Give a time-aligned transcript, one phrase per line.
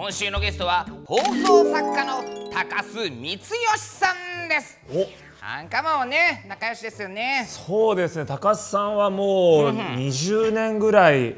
[0.00, 3.48] 今週のゲストは放送作家の高須光義
[3.80, 4.78] さんです。
[4.94, 5.08] お。
[5.44, 7.44] アンカーマンはね仲良しですよね。
[7.48, 8.24] そうですね。
[8.24, 11.34] 高須さんはもう20年ぐらい、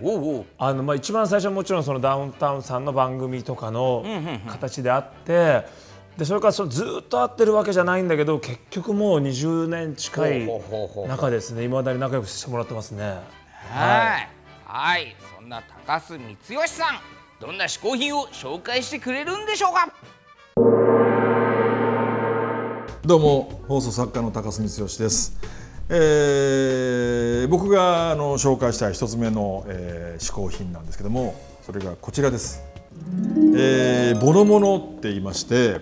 [0.59, 4.05] あのまあ、一番最初はもちろんそのダウンタウンさんの番組とかの
[4.47, 5.65] 形であって
[6.19, 10.49] でそれからそのずっと会ってるわけじゃないんだけど結局もう20年近い
[11.09, 11.65] 中ですね。
[11.65, 13.21] いまだに仲良くしてもらってますね。
[13.71, 14.29] はい。
[14.67, 15.17] はい。
[15.35, 19.91] そんな高須光義さんどんな嗜好品を紹介してくれるんでしょうか？
[23.03, 25.39] どうも放送作家の高須光義です、
[25.89, 32.63] えー僕があの紹介したい一つ目の、えー嗜好品なんですけどもそれがこちらです、
[33.57, 35.81] えーボロモノって言いまして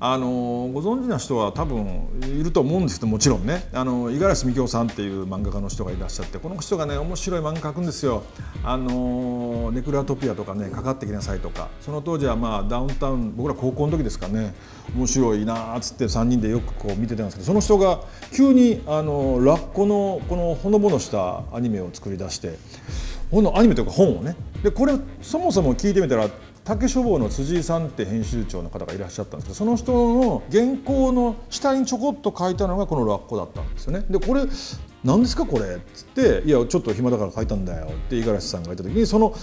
[0.00, 3.68] あのご存知な人は多分いると思うんですけどもちろんね。
[3.72, 8.22] あの五十嵐美京さんっていう漫画家の人がいらっしゃってこの人がね面白い漫画描くんですよ。
[8.62, 11.68] あのネクラトピアとかねかかってきなさいとか。
[11.80, 14.54] その当時はまあダウンタウン僕ら高校の時ですかね。
[14.94, 22.56] 面白いなっつって3人でよくこう見てたんですけどその人が急にあのラッコのこのほのぼのしたアニメを作り出して
[23.30, 24.36] このアニメというか本をね。
[24.62, 26.28] でこれそもそも聞いてみたら
[26.68, 34.04] 竹書房の辻井さんって編集長の方がいらっしゃったんですけどその人の原稿の下にちょこっと書いたのがこのラッコだったんですよね。
[34.10, 34.42] でこれ
[35.02, 35.46] 何ですか？
[35.46, 35.64] これ。
[35.64, 39.34] っつって「いやちょっと暇だから書いたんだよ」って五十嵐さんが言った時にその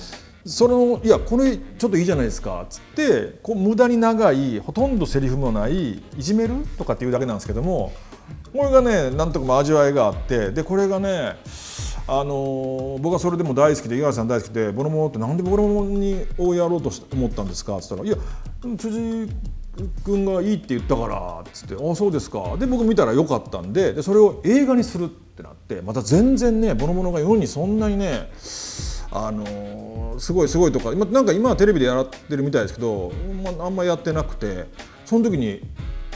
[0.46, 2.62] そのいやこれちょっといいじゃないですか。
[2.62, 6.54] っつってこう無駄に長いほとんどセリフもないいじめる？
[6.78, 7.92] とかっていうだけなんですけども
[8.54, 11.38] これがねなんとかも味わいがあってでこれがね
[12.08, 18.16] あの僕はそれでも大好きで五十嵐さん大好きで「ボロモノってなんでボロモノにをやろうと思ったんですか?」っつったら「いや
[18.78, 19.28] 辻
[20.04, 28.30] 君がいいって言ったから」っつって「ああそうですか」で僕見たらよかったんででそれを映画にするってなってまた全然ねボロモノが世にそんなにね
[29.12, 33.12] あのすごいすごいとか今なんか今はテレビでやってるみたいですけど、
[33.44, 34.68] まあ、あんまやってなくて
[35.06, 35.62] その時に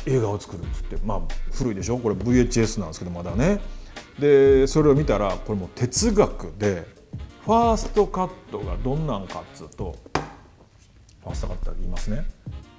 [0.05, 1.19] 映画を作るっつってまあ
[1.51, 1.97] 古いでしょ？
[1.97, 3.59] これ VHS なんですけどまだね
[4.17, 6.85] でそれを見たらこれもう哲学で
[7.45, 9.95] ファーストカットがどんなんかっつうと
[11.21, 12.25] ファーストカットって言いますね。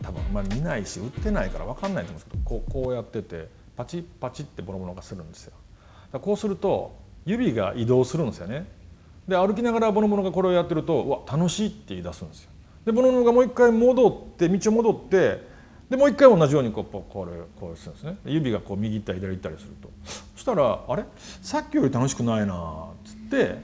[0.02, 5.52] 多分まあ見ないし売ってないから分かんないと思うんですけどこうこうやっててパチッパチッってボロボロがするんですよ。
[6.12, 6.96] だこうすると
[7.26, 8.66] 指が移動するんですよね。
[9.28, 12.50] で歩きながらボノボノがこれをやってると「うわ楽しい」って言い出すんですよ。
[12.84, 15.49] でボノボノがもう一回戻って道を戻って
[15.90, 18.16] でもう一回同じようにこうこれこうするんですね。
[18.24, 19.90] 指がこう右行ったり左行ったりすると。
[20.36, 21.04] そしたら「あれ？
[21.42, 22.56] さっきより楽しくないな」っ
[23.04, 23.56] つって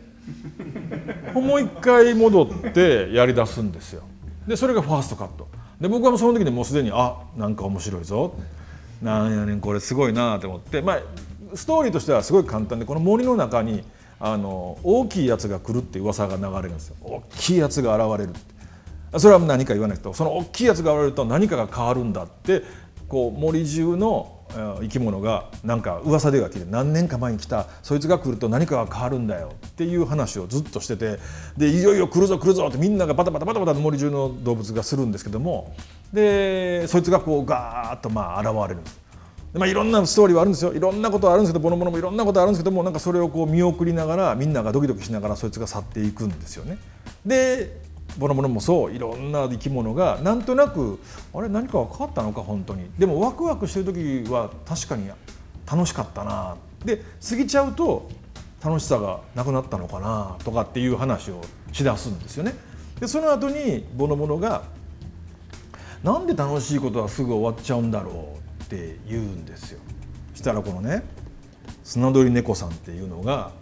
[1.38, 4.02] もう一回戻ってやり出すんですよ。
[4.46, 5.46] でそれがファーストカット。
[5.80, 8.34] で僕はもうその時にもうすでにあなんか面白いぞ。
[9.00, 10.82] なんやねんこれすごいなと思って。
[10.82, 10.98] まあ
[11.54, 13.84] ストーリーとしてはすごい簡単でこの森の中に
[14.18, 16.96] あの大きいやつが来るって噂が流れるんですよ。
[17.02, 18.55] 大きいやつが現れるって。
[19.18, 22.62] それは何か言わないとその大きいやつが現れると何かが変わるんだって
[23.08, 24.36] こう森中の
[24.80, 31.18] 生き物がなんか噂では聞いて何年か前に来たそいつが来ると何かが変わるんだよっていう話をずっとしてて
[31.56, 35.74] でいよいよ来るぞ来るぞってみんながバタバタバタバタ森中の動物がするんですけども
[36.12, 39.06] でそいつがこうガーッとまあ現れるんです。
[39.54, 46.76] まあ、いろんなストーリーはあるんですよいろんなことあるんですけどボノボノもいろんなことあるんですけどもなんかそれをこう見送りながらみんながドキドキしながらそいつが去っていくんですよね。
[47.24, 47.85] で
[48.18, 50.98] ボノボノもそういろんな生き物がなんとなく
[51.34, 53.86] あれ何かが変わったのか本当にでもワクワクしてる
[54.24, 55.10] 時は確かに
[55.70, 58.08] 楽しかったなで過ぎちゃうと
[58.64, 61.42] 楽しさがなくなったのかなとかっていう話を
[61.72, 62.54] しだすんですよね。
[62.98, 64.62] でその後にボノボノが
[66.02, 69.80] なんで楽しいことはすぐ終わっちゃうんだろうって言うんですよ。
[70.34, 71.02] したらこのね
[71.84, 73.52] 砂鳥猫さんっていうのが、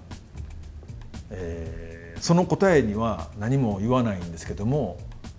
[1.31, 4.99] えーその答えには何も言わないんですけども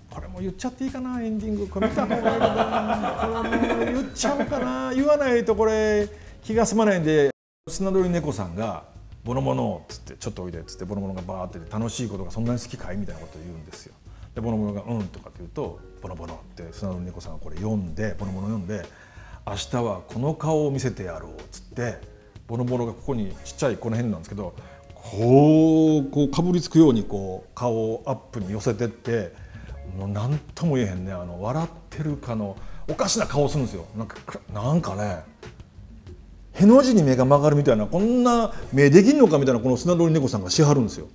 [0.10, 6.08] これも言っちゃっていいかなエンディングこれ見た方がいいかな言っちゃおうかな言わないとこれ
[6.44, 7.32] 気が済まないんで
[7.68, 8.84] 砂鳥猫さんが
[9.26, 12.98] 「ボノボノ」っつって「ちょっとおいで」っつってボノボノがバーって楽しいことがそんなに好きかい？
[12.98, 13.94] みたいなことを言うんですよ。
[14.36, 18.86] でボノボノが「うん」とかって言うと「ボノボノ」って砂鳥猫さんがこれ読んでボノボノ読んで
[19.48, 22.00] 「明日はこの顔を見せてやろう」っつって
[22.48, 24.54] ボノボノがここにちっちゃいこの辺なんですけど
[25.12, 29.34] こうこうかぶりつくようにこう顔をアップに寄せてって
[29.98, 32.58] もう何とも言えへんねあの笑ってるかの
[32.90, 34.18] おかしな顔するんですよなんか
[34.52, 35.20] なんかね
[36.54, 41.08] への字に目が曲がるみたいなこんな目できんのかみたいなこの砂通り猫さんがしはるんですよ。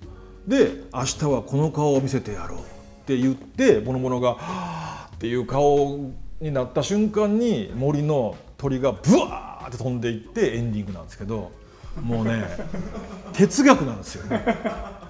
[0.47, 2.63] で明日はこの顔を見せてやろうっ
[3.07, 6.11] て言ってボノボノが「はあ」っていう顔
[6.41, 11.53] になった瞬間に森の鳥がブワーって飛んでいってエンディングなんですけど
[12.01, 12.45] もうね
[13.33, 14.45] 哲学なんですよね。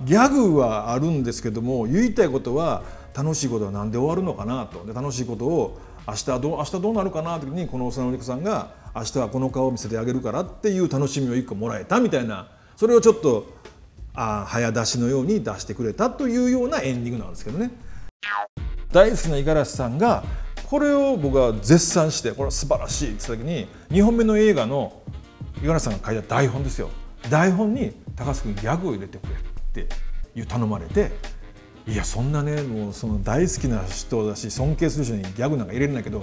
[0.04, 2.82] ギャグはあるんですけども言いたいことは
[3.14, 5.78] 楽しいことは何で終わるのかなとで楽しいことを
[6.08, 13.46] 明日どう明日どうなるかなって時にこの幼子さんが明日はこの顔を見せてあげるからっていう楽しみを一個もらえたみたいなそれをちょっと
[14.14, 17.70] あ早出しのように出してくれたというようなエンディングなんですけどね。
[18.92, 20.24] 大好きな五十嵐さんが
[20.68, 25.00] これを僕は絶賛してこれは素晴らしいって言った時に2本目の映画の
[25.60, 26.90] 五十嵐さんが書いた台本ですよ。
[27.28, 29.36] 台本に高須君ギャグを入れてくれっ
[29.72, 29.86] て
[30.34, 31.10] いう頼まれて
[31.86, 36.22] いやそんなねもうその大好きな人だし尊敬する人にギャグなんか入れるんだけど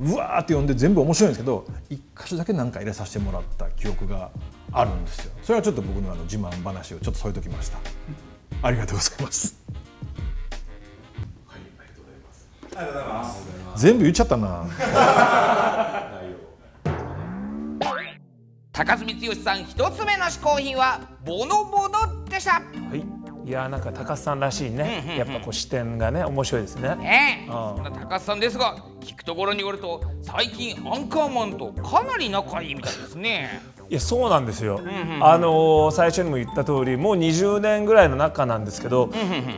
[0.00, 4.30] うわーって読んで全部面白いんですけど一箇所だけなんか入れさせてもらった記憶が
[4.72, 5.32] あるんですよ。
[5.42, 7.78] それはちょっと僕のあの自慢話をちょっと添えときました。
[8.62, 9.56] ありがとうございます。
[13.76, 14.66] 全部言っちゃったな
[18.78, 22.52] 高須光義さん一つ目の嗜好品はボノボノでした。
[22.52, 22.62] は
[22.94, 23.04] い。
[23.44, 26.94] いやなんか高須さんらしいね、やっぱこう視点がね面白いですね。
[26.94, 27.50] ねえ。
[27.50, 33.60] ああそんな高須さんですが聞くところによると最近アンカーマンとかなり仲いいみたいですね
[33.90, 34.80] いやそうなんですよ、
[35.22, 39.08] あのー最初にも言った通りもう20年ぐらいの仲なんですけど、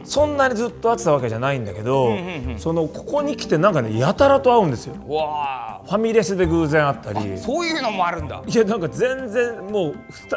[0.05, 2.17] そんなにずっと会ってたわけじゃないんだけど、
[2.59, 4.95] そのここに来てなんかねやたらと会うんですよ。
[5.09, 7.33] わファミレスで偶然会ったり。
[7.35, 8.41] あそういうのもあるんだ。
[8.47, 9.95] いやなんか全然もう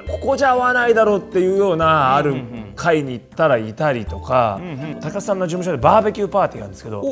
[0.08, 2.34] ここじゃ会わないだろうっていうようなある
[2.76, 4.60] 会に行ったらいたりとか、
[5.02, 7.04] 高須さんの事務所でバーベキューパーティーがあるんですけど、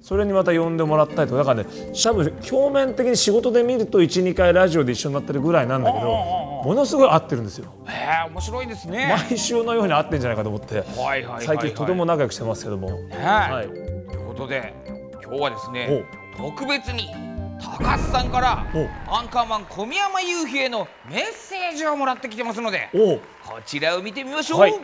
[0.00, 1.68] それにまた呼んでもらったりとかだからね
[2.02, 7.72] 多分表面的に仕事で見ると12回ラジオで一緒になってるぐらいなんだけどものすごい合ってるんですよ。
[7.86, 9.14] へえ面白いですね。
[9.30, 14.74] 毎週のように会ってんじゃないかと思ってはいはい最近とても仲良くしてますけども、はいはい、ということで
[15.22, 16.04] 今日はですね
[16.36, 19.14] 特別に高須さんからお。
[19.16, 23.20] アンカーマン小宮山雄飛へのメッセージをもらってきてますのでこ
[23.64, 24.74] ちらを見てみましょう、はい。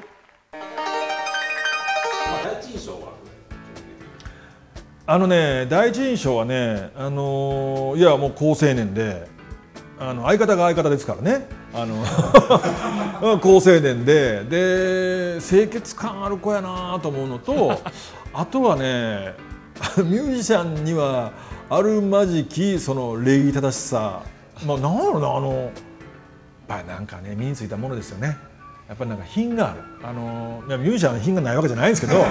[5.06, 9.26] あのね第一印象はねあのいやもう好青年で
[9.98, 11.46] あの相方が相方ですからね。
[11.72, 12.02] あの
[13.38, 17.80] 好青年でで清潔感ある子やなと思うのと
[18.34, 19.34] あとはね
[19.98, 21.32] ミュージシャンには
[21.72, 24.24] あるまじきその礼儀正しさ。
[24.66, 25.52] まあなんやろうなあの。
[25.52, 25.70] やっ
[26.66, 28.36] ぱなんかね身についたものですよね。
[28.88, 29.80] やっぱりなんか品がある。
[30.02, 32.24] あのミュージシャンは品がないわけじゃないんですけど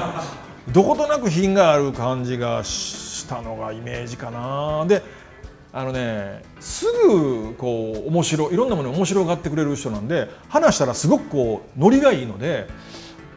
[0.72, 4.86] どことなく品がある感じがしたのがイメージかな。
[4.86, 5.02] で
[5.70, 12.66] あのねすぐこう面白いろんなもの面白がってくれる人なんで話したらすごくこうノリがいいので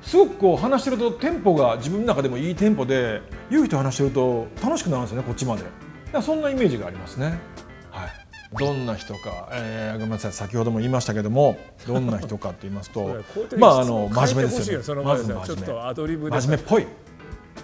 [0.02, 5.64] すごくこう話してるとテンポが自分の中でもいいテンポでゆうひと話してると楽しくなるんですよねこっちまで。
[6.22, 7.40] そんなイメージがありますね。
[7.90, 8.10] はい。
[8.58, 13.24] どんな人か、えー、ごめんなさい先ほども言いましたけどもどんな人かって言いますと
[13.58, 15.04] まああの真面目ですよね。
[15.04, 15.82] まず真面目。
[15.82, 16.88] アドリブ真面目っぽい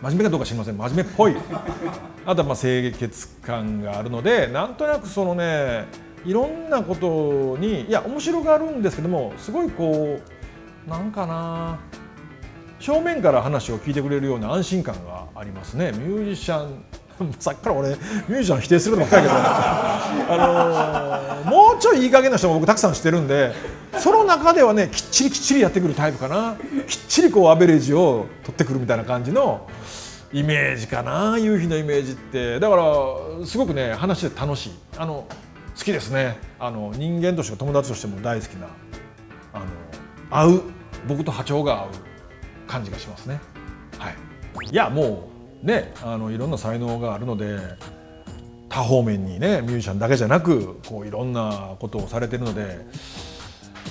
[0.01, 0.77] 真面目かどうか知りません。
[0.77, 1.35] 真面目っぽい。
[2.25, 5.85] あとはまあ清潔感があるのでなんとなくそのね
[6.25, 10.19] いろんなことにいや面白があるんですけどもすごいこ
[10.87, 11.79] うなんかな
[12.79, 15.91] 正面から話を聞いてくれるような安心感がありますね。
[15.93, 16.83] ミュージシャン
[17.39, 23.51] さっきから俺ミュージシャン否定するのばっかりけどあのーもうちょいいい加減な人も僕たくさん知ってるんで
[23.97, 26.55] その中ではねきっちりきっちりやってくるタイプかな。
[26.87, 29.67] きっちりこうアベレージを取ってくるみたいな感じの
[30.31, 31.37] イメージかな。
[31.39, 32.59] 夕日のイメージって。
[32.59, 32.83] だから
[33.45, 34.71] すごくね話して楽しい。
[34.97, 35.25] あの
[35.77, 36.37] 好きですね。
[36.59, 38.67] あの人間として友達としても大好きな
[39.53, 39.65] あの
[40.29, 40.61] 合う。
[41.07, 41.87] 僕と波長が合う。
[42.67, 43.39] 感じがしますね。
[43.97, 44.15] はい、
[44.69, 45.29] いやも
[45.63, 47.57] うねあのいろんな才能があるので
[48.69, 52.85] 多方面にねミュージシャンだけじゃなくこういろんなことをされてるので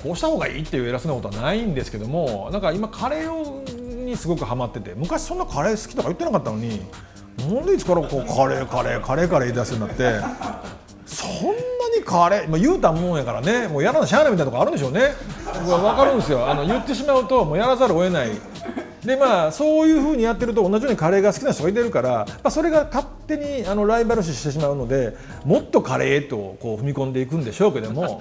[0.02, 3.64] こうした方がいいっていう偉そうなことはないんですけどもなんか今カレーを
[4.06, 6.80] にすごくハマってて昔そんなカレー好きとか言ってなかったのに
[7.38, 10.20] なんでいつからこうカレーカレーカレーカレー言い出すようになって
[12.06, 13.66] カレー、まあ、言うたもんやからね。
[13.68, 15.14] もうやらなしゃあないみたいなとこあるんでしょうね。
[15.44, 16.48] 僕は分かるんですよ。
[16.48, 18.30] あの言ってしまうともうやらざるを得ない。
[19.04, 28.20] でまあそういうふうにやってると同じようにカレーが好きな人がいてるから、まあ、それが勝手にあのライバル視してしまうのでもっとカレーとこう踏み込んでいくんでしょうけども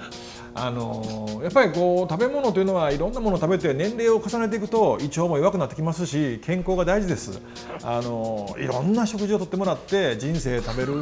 [0.54, 7.40] あのやっぱりこう食べ物というのはいろんなものを食べて年齢を重ねていくと胃腸も弱くなってきますし健康が大事です。
[7.82, 10.94] あのいろんな食事をとってもらって人生食べる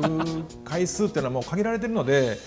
[0.64, 2.38] 回数っていうのはもう限られてるので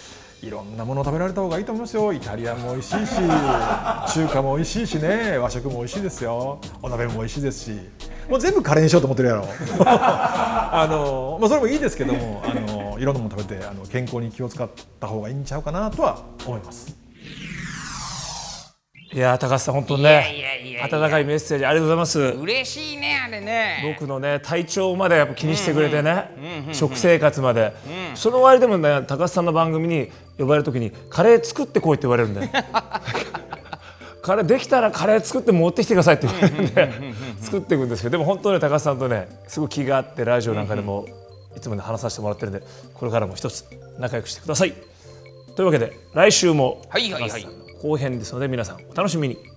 [0.42, 2.14] いろんなものを食べられた方がいいと思いますよ。
[2.14, 3.16] イタリアンも美味しいし
[4.14, 5.38] 中華も美味しいしね。
[5.38, 6.60] 和食も美味しいですよ。
[6.82, 7.80] お鍋も美味しいですし。
[8.30, 9.48] もう全部カレーにしようと思ってるやろ。
[9.86, 16.96] あの、まあ、それもいいですけどもあのいろんなもの食べてあの健康に気を使った方がいいんちゃうかなとは思います
[19.18, 22.20] いやー高橋さん本当ね温かいメッセージありがとうございます。
[22.20, 23.96] 嬉しいねあれね。
[23.98, 27.74] 僕のね体調までやっぱ気にしてくれてね食生活まで、
[28.14, 32.48] その割でもね高橋さんの番組に呼ばれる時にカレー作ってこいって言われるんで
[34.22, 36.92] カレーできたらカレー作って持ってきてくださいって言われるんで
[37.42, 41.08] 作っていくんですけどでも本当に高橋さんとねすごい気があってラジオなんかでも
[41.56, 42.62] いつもね話させてもらってるんで
[42.94, 43.66] これからも一つ
[43.98, 44.76] 仲良くしてください。
[45.56, 47.32] というわけで来週もはいはいはい。
[47.32, 49.57] 高橋さんの後編ですので皆さんお楽しみに。